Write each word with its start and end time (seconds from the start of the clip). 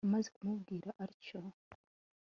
Amaze 0.07 0.29
kumubwira 0.35 0.89
atyo 1.05 1.39